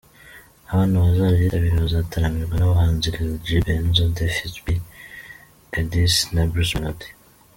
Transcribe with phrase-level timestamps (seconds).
[0.71, 4.65] Abana bazaryitabira bazataramirwa n’abahanzi Lil G, Benzo, Davys B,
[5.79, 7.09] Edouce na Bruce Melody.